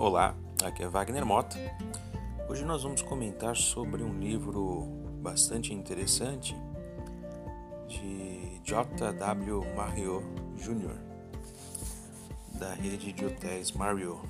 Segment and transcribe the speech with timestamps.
[0.00, 0.34] Olá,
[0.64, 1.58] aqui é Wagner Mota.
[2.48, 4.88] Hoje nós vamos comentar sobre um livro
[5.20, 6.56] bastante interessante
[7.86, 9.62] de J.W.
[9.76, 10.26] Marriott
[10.56, 10.96] Jr.,
[12.58, 14.26] da rede de hotéis Marriott.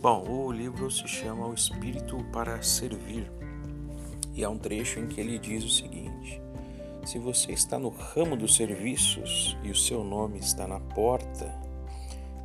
[0.00, 3.30] Bom, o livro se chama O Espírito para Servir
[4.32, 6.40] e há um trecho em que ele diz o seguinte:
[7.04, 11.67] Se você está no ramo dos serviços e o seu nome está na porta,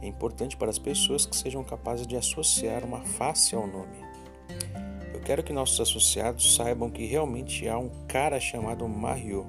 [0.04, 3.96] é importante para as pessoas que sejam capazes de associar uma face ao nome.
[5.14, 9.46] Eu quero que nossos associados saibam que realmente há um cara chamado Mario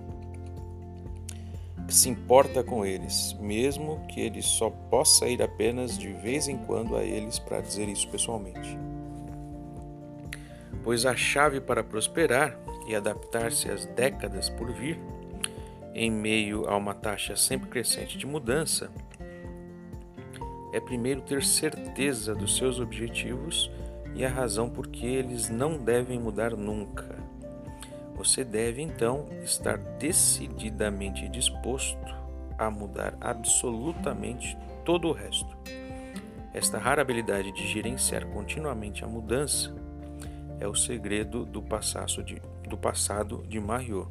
[1.89, 6.57] que se importa com eles, mesmo que ele só possa ir apenas de vez em
[6.57, 8.79] quando a eles para dizer isso pessoalmente.
[10.83, 14.99] Pois a chave para prosperar e adaptar-se às décadas por vir,
[15.95, 18.91] em meio a uma taxa sempre crescente de mudança,
[20.75, 23.71] é primeiro ter certeza dos seus objetivos
[24.13, 27.17] e a razão por que eles não devem mudar nunca.
[28.17, 31.97] Você deve então estar decididamente disposto
[32.59, 35.57] a mudar absolutamente todo o resto.
[36.53, 39.73] Esta rara habilidade de gerenciar continuamente a mudança
[40.59, 41.63] é o segredo do,
[42.25, 44.11] de, do passado de Mario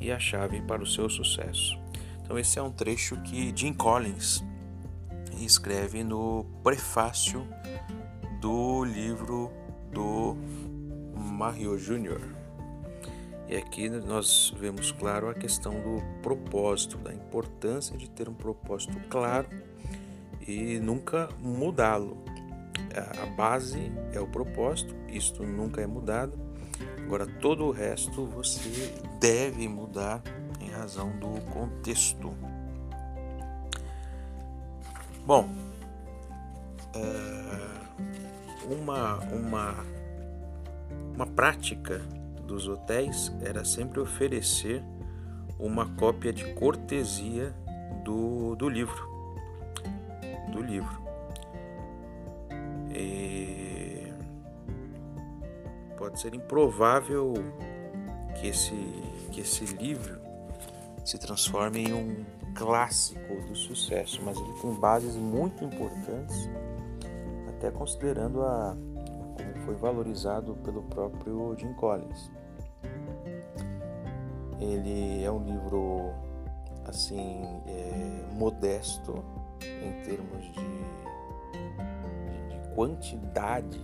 [0.00, 1.76] e a chave para o seu sucesso.
[2.22, 4.44] Então esse é um trecho que Jim Collins
[5.44, 7.46] escreve no prefácio
[8.40, 9.50] do livro
[9.92, 10.36] do
[11.14, 12.20] Mario Júnior.
[13.48, 18.98] E aqui nós vemos claro a questão do propósito, da importância de ter um propósito
[19.08, 19.48] claro
[20.46, 22.16] e nunca mudá-lo.
[23.22, 26.32] A base é o propósito, isto nunca é mudado.
[26.98, 30.22] Agora, todo o resto você deve mudar
[30.60, 32.34] em razão do contexto.
[35.26, 35.48] Bom,
[36.94, 39.74] é, uma, uma,
[41.16, 41.98] uma prática
[42.46, 44.84] dos hotéis era sempre oferecer
[45.58, 47.52] uma cópia de cortesia
[48.04, 49.04] do, do livro.
[50.52, 51.02] Do livro.
[52.94, 54.12] E
[55.98, 57.34] pode ser improvável
[58.40, 58.76] que esse,
[59.32, 60.20] que esse livro
[61.04, 62.24] se transforme em um
[62.56, 66.48] clássico do sucesso, mas ele tem bases muito importantes,
[67.48, 68.76] até considerando a
[69.36, 72.30] como foi valorizado pelo próprio Jim Collins.
[74.58, 76.12] Ele é um livro
[76.86, 79.22] assim é, modesto
[79.60, 80.66] em termos de,
[82.30, 83.80] de, de quantidade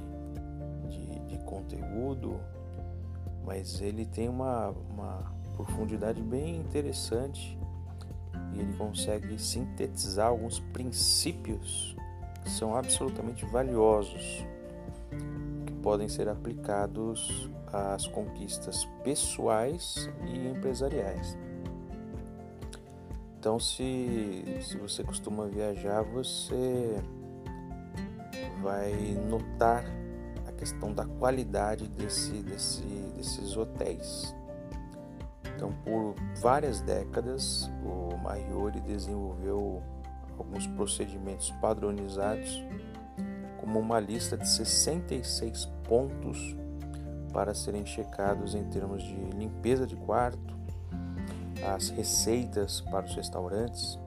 [0.89, 2.41] de, de, conteúdo,
[3.45, 7.59] mas ele tem uma, uma profundidade bem interessante
[8.55, 11.97] e ele consegue sintetizar alguns princípios
[12.43, 14.45] que são absolutamente valiosos,
[15.67, 21.37] que podem ser aplicados às conquistas pessoais e empresariais.
[23.39, 27.03] Então, se, se você costuma viajar, você
[28.63, 28.93] vai
[29.29, 29.85] notar
[30.47, 32.83] a questão da qualidade desse, desse,
[33.17, 34.33] desses hotéis.
[35.55, 39.83] Então, por várias décadas, o Maiori desenvolveu
[40.39, 42.63] alguns procedimentos padronizados,
[43.61, 46.57] como uma lista de 66 pontos
[47.33, 50.57] para serem checados em termos de limpeza de quarto,
[51.75, 53.99] as receitas para os restaurantes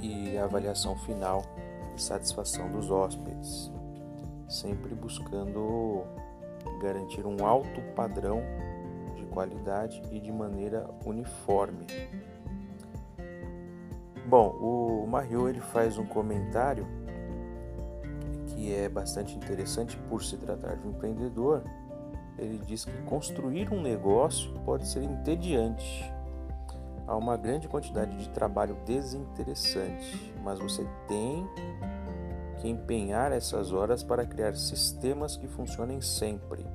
[0.00, 1.42] e a avaliação final
[1.94, 3.70] de satisfação dos hóspedes,
[4.48, 6.04] sempre buscando
[6.80, 8.42] garantir um alto padrão
[9.36, 11.86] qualidade e de maneira uniforme.
[14.26, 16.86] Bom, o Mario ele faz um comentário
[18.46, 21.62] que é bastante interessante por se tratar de um empreendedor.
[22.38, 26.10] Ele diz que construir um negócio pode ser entediante.
[27.06, 31.46] Há uma grande quantidade de trabalho desinteressante, mas você tem
[32.56, 36.66] que empenhar essas horas para criar sistemas que funcionem sempre.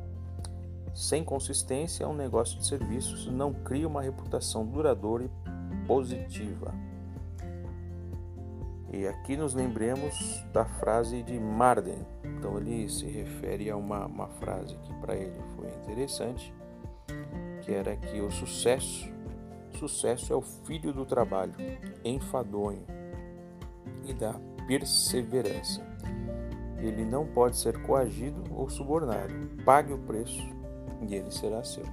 [0.94, 6.74] Sem consistência, um negócio de serviços não cria uma reputação duradoura e positiva.
[8.94, 12.06] E aqui nos lembremos da frase de Marden.
[12.26, 16.54] Então ele se refere a uma, uma frase que para ele foi interessante,
[17.62, 19.10] que era que o sucesso,
[19.80, 21.54] sucesso é o filho do trabalho,
[22.04, 22.86] enfadonho
[24.04, 24.34] e da
[24.68, 25.82] perseverança.
[26.78, 29.34] Ele não pode ser coagido ou subornado.
[29.64, 30.61] Pague o preço
[31.02, 31.86] e ele será seu.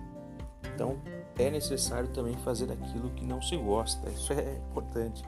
[0.74, 0.98] Então,
[1.38, 4.08] é necessário também fazer aquilo que não se gosta.
[4.10, 5.24] Isso é importante.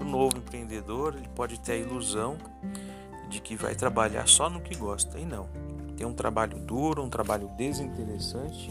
[0.00, 2.36] O novo empreendedor, ele pode ter a ilusão
[3.28, 5.18] de que vai trabalhar só no que gosta.
[5.18, 5.48] E não.
[5.96, 8.70] Tem um trabalho duro, um trabalho desinteressante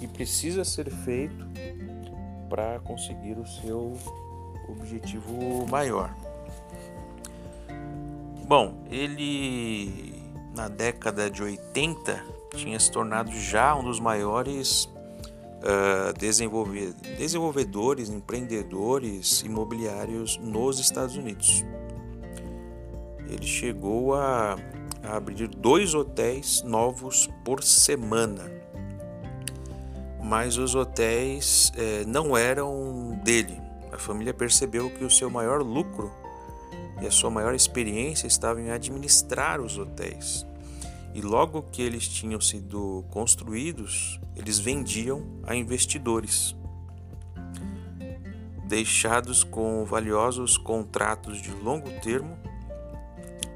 [0.00, 1.46] e precisa ser feito
[2.48, 3.96] para conseguir o seu
[4.68, 6.14] objetivo maior.
[8.46, 10.14] Bom, ele
[10.54, 14.84] na década de 80 tinha se tornado já um dos maiores
[15.58, 16.12] uh,
[17.16, 21.64] desenvolvedores, empreendedores imobiliários nos Estados Unidos.
[23.28, 24.56] Ele chegou a,
[25.02, 28.50] a abrir dois hotéis novos por semana,
[30.22, 33.60] mas os hotéis eh, não eram dele.
[33.92, 36.10] A família percebeu que o seu maior lucro
[37.00, 40.47] e a sua maior experiência estava em administrar os hotéis.
[41.14, 46.54] E logo que eles tinham sido construídos, eles vendiam a investidores,
[48.66, 52.38] deixados com valiosos contratos de longo termo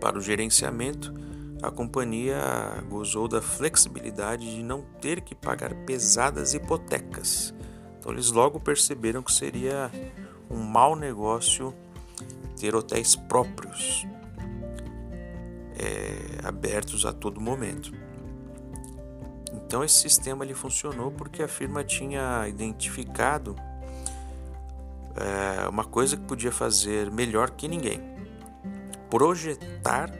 [0.00, 1.14] para o gerenciamento.
[1.62, 2.40] A companhia
[2.88, 7.54] gozou da flexibilidade de não ter que pagar pesadas hipotecas.
[7.99, 9.88] Então eles logo perceberam que seria
[10.50, 11.72] um mau negócio
[12.58, 14.06] ter hotéis próprios
[15.78, 17.92] é, abertos a todo momento.
[19.52, 23.56] Então esse sistema ele funcionou porque a firma tinha identificado
[25.16, 28.00] é, uma coisa que podia fazer melhor que ninguém:
[29.10, 30.10] projetar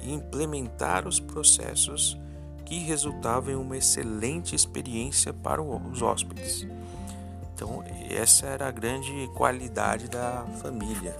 [0.00, 2.18] e implementar os processos
[2.64, 6.66] que resultavam em uma excelente experiência para os hóspedes.
[7.54, 11.16] Então essa era a grande qualidade da família.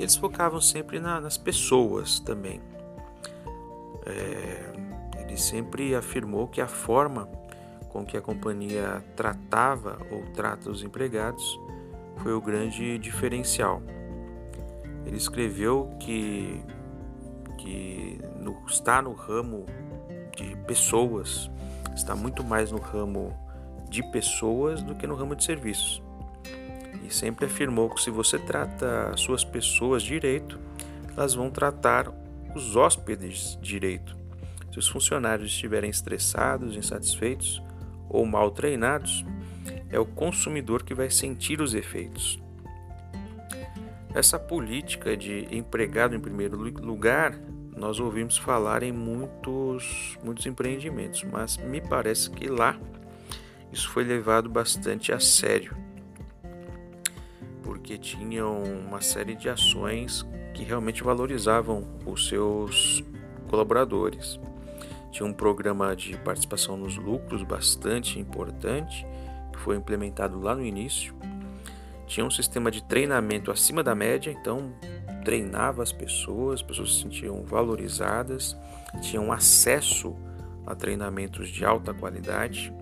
[0.00, 2.58] Eles focavam sempre na, nas pessoas também.
[4.06, 4.72] É,
[5.20, 7.28] ele sempre afirmou que a forma
[7.90, 11.60] com que a companhia tratava ou trata os empregados
[12.16, 13.82] foi o grande diferencial.
[15.04, 16.64] Ele escreveu que,
[17.58, 19.66] que no, está no ramo
[20.34, 21.50] de pessoas,
[21.94, 23.36] está muito mais no ramo
[23.90, 26.02] de pessoas do que no ramo de serviços
[27.14, 30.58] sempre afirmou que se você trata suas pessoas direito,
[31.16, 32.12] elas vão tratar
[32.54, 34.16] os hóspedes direito.
[34.72, 37.62] Se os funcionários estiverem estressados, insatisfeitos
[38.08, 39.24] ou mal treinados,
[39.88, 42.40] é o consumidor que vai sentir os efeitos.
[44.14, 47.38] Essa política de empregado em primeiro lugar,
[47.76, 52.78] nós ouvimos falar em muitos, muitos empreendimentos, mas me parece que lá
[53.72, 55.89] isso foi levado bastante a sério
[57.70, 63.04] porque tinham uma série de ações que realmente valorizavam os seus
[63.48, 64.40] colaboradores.
[65.12, 69.06] Tinha um programa de participação nos lucros bastante importante,
[69.52, 71.14] que foi implementado lá no início.
[72.08, 74.72] Tinha um sistema de treinamento acima da média, então
[75.24, 78.56] treinava as pessoas, as pessoas se sentiam valorizadas,
[79.00, 80.16] tinham acesso
[80.66, 82.74] a treinamentos de alta qualidade.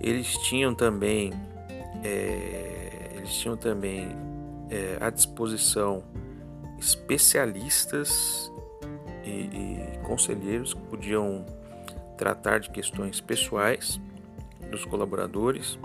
[0.00, 1.32] Eles tinham também
[2.02, 2.79] é,
[3.20, 4.08] eles tinham também
[4.70, 6.02] é, à disposição
[6.78, 8.50] especialistas
[9.22, 11.44] e, e conselheiros que podiam
[12.16, 14.00] tratar de questões pessoais
[14.70, 15.78] dos colaboradores.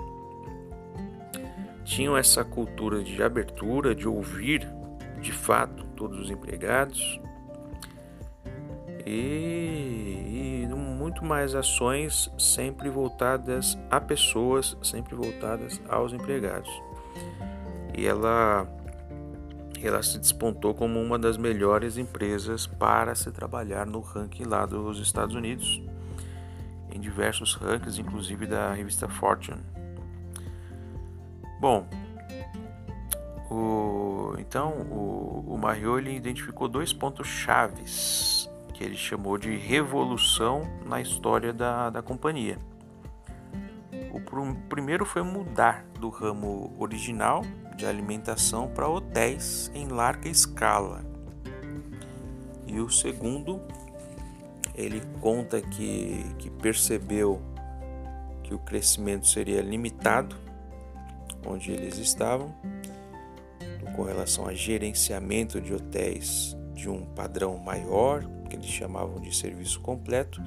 [1.84, 4.68] Tinham essa cultura de abertura, de ouvir
[5.20, 7.20] de fato todos os empregados
[9.06, 16.70] e, e, muito mais ações sempre voltadas a pessoas, sempre voltadas aos empregados
[17.98, 18.68] e ela
[19.84, 25.00] ela se despontou como uma das melhores empresas para se trabalhar no ranking lá dos
[25.00, 25.82] Estados Unidos,
[26.92, 29.62] em diversos rankings, inclusive da revista Fortune.
[31.60, 31.88] Bom,
[33.50, 41.54] o, então o, o identificou dois pontos chaves que ele chamou de revolução na história
[41.54, 42.60] da, da companhia.
[44.32, 47.42] O primeiro foi mudar do ramo original
[47.76, 51.06] de alimentação para hotéis em larga escala.
[52.68, 53.62] E o segundo,
[54.74, 57.42] ele conta que, que percebeu
[58.44, 60.36] que o crescimento seria limitado
[61.46, 62.54] onde eles estavam,
[63.96, 69.80] com relação a gerenciamento de hotéis de um padrão maior, que eles chamavam de serviço
[69.80, 70.42] completo,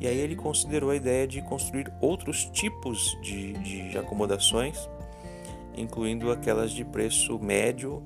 [0.00, 4.88] e aí ele considerou a ideia de construir outros tipos de, de acomodações
[5.76, 8.02] incluindo aquelas de preço médio,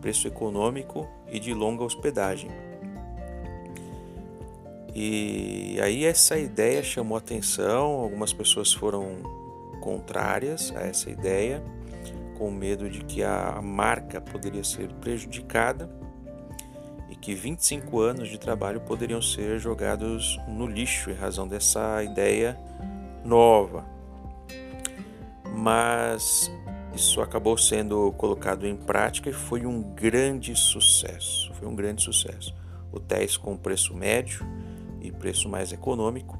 [0.00, 2.50] preço econômico e de longa hospedagem.
[4.94, 9.22] E aí essa ideia chamou atenção, algumas pessoas foram
[9.80, 11.62] contrárias a essa ideia,
[12.36, 15.88] com medo de que a marca poderia ser prejudicada.
[17.20, 22.58] Que 25 anos de trabalho poderiam ser jogados no lixo em razão dessa ideia
[23.24, 23.84] nova.
[25.54, 26.50] Mas
[26.94, 31.52] isso acabou sendo colocado em prática e foi um grande sucesso.
[31.54, 32.54] Foi um grande sucesso.
[32.92, 34.46] Hotéis com preço médio
[35.00, 36.38] e preço mais econômico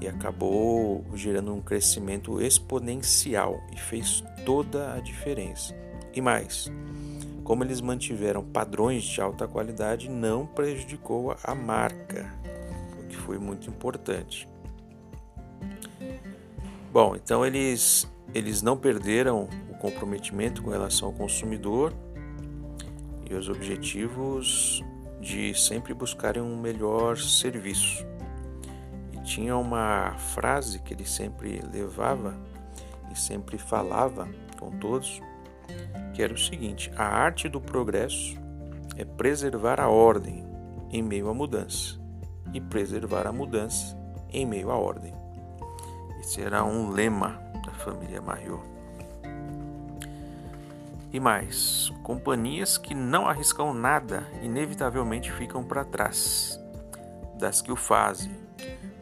[0.00, 5.74] e acabou gerando um crescimento exponencial e fez toda a diferença.
[6.12, 6.70] E mais,
[7.50, 12.32] como eles mantiveram padrões de alta qualidade, não prejudicou a marca,
[12.96, 14.48] o que foi muito importante.
[16.92, 21.92] Bom, então eles, eles não perderam o comprometimento com relação ao consumidor
[23.28, 24.80] e os objetivos
[25.20, 28.06] de sempre buscarem um melhor serviço.
[29.12, 32.32] E tinha uma frase que ele sempre levava
[33.10, 35.20] e sempre falava com todos,
[36.14, 38.38] que era o seguinte: a arte do progresso
[38.96, 40.44] é preservar a ordem
[40.90, 41.98] em meio à mudança
[42.52, 43.96] e preservar a mudança
[44.32, 45.14] em meio à ordem.
[46.20, 48.62] Esse era um lema da família Mario.
[51.12, 56.60] E mais, companhias que não arriscam nada inevitavelmente ficam para trás
[57.38, 58.30] das que o fazem.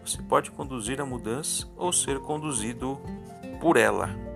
[0.03, 2.99] Você pode conduzir a mudança ou ser conduzido
[3.61, 4.28] por ela.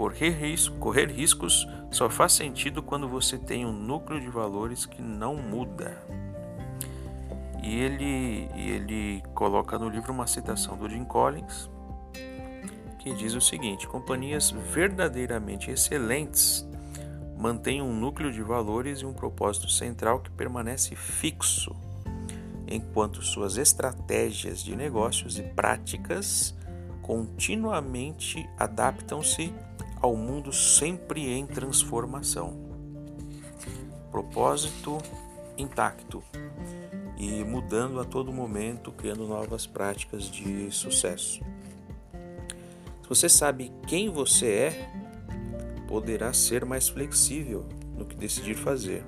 [0.00, 5.02] Correr, risco, correr riscos só faz sentido quando você tem um núcleo de valores que
[5.02, 5.94] não muda.
[7.62, 11.68] E ele, ele coloca no livro uma citação do Jim Collins,
[12.98, 16.66] que diz o seguinte: companhias verdadeiramente excelentes
[17.36, 21.76] mantêm um núcleo de valores e um propósito central que permanece fixo,
[22.66, 26.56] enquanto suas estratégias de negócios e práticas
[27.02, 29.52] continuamente adaptam-se
[30.00, 32.58] ao mundo sempre em transformação.
[34.10, 34.98] Propósito
[35.56, 36.22] intacto
[37.16, 41.40] e mudando a todo momento, criando novas práticas de sucesso.
[43.02, 44.90] Se você sabe quem você é,
[45.86, 47.66] poderá ser mais flexível
[47.96, 49.04] no que decidir fazer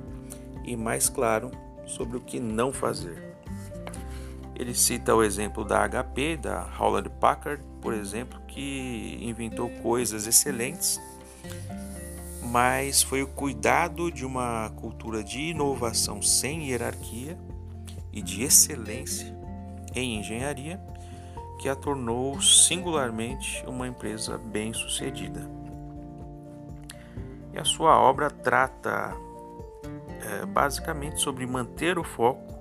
[0.64, 1.50] e mais claro
[1.86, 3.32] sobre o que não fazer.
[4.54, 11.00] Ele cita o exemplo da HP, da Hewlett Packard, por exemplo, que inventou coisas excelentes,
[12.40, 17.36] mas foi o cuidado de uma cultura de inovação sem hierarquia
[18.12, 19.36] e de excelência
[19.94, 20.80] em engenharia
[21.58, 25.50] que a tornou singularmente uma empresa bem-sucedida.
[27.52, 29.14] E a sua obra trata
[30.20, 32.52] é, basicamente sobre manter o foco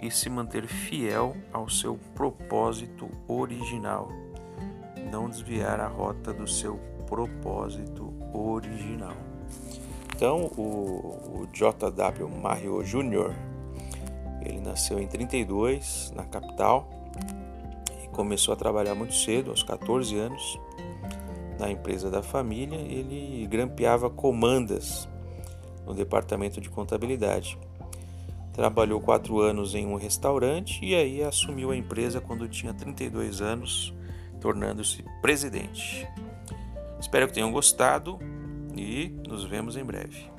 [0.00, 4.27] e se manter fiel ao seu propósito original
[5.08, 9.16] não desviar a rota do seu propósito original.
[10.14, 12.28] Então, o, o J.W.
[12.28, 13.32] Mario Jr.,
[14.42, 16.88] ele nasceu em 32, na capital,
[18.02, 20.58] e começou a trabalhar muito cedo, aos 14 anos,
[21.58, 22.78] na empresa da família.
[22.78, 25.08] Ele grampeava comandas
[25.86, 27.58] no departamento de contabilidade.
[28.52, 33.94] Trabalhou quatro anos em um restaurante e aí assumiu a empresa quando tinha 32 anos,
[34.38, 36.08] tornando-se presidente.
[37.00, 38.18] Espero que tenham gostado
[38.76, 40.37] e nos vemos em breve.